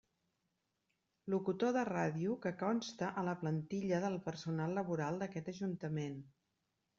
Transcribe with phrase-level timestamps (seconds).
[1.33, 6.19] Locutor de ràdio que consta a la plantilla del personal laboral d'aquest ajuntament.